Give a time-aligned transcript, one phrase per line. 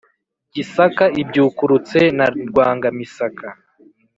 [0.55, 3.47] gisaka ibyukurutse na rwangamisaka.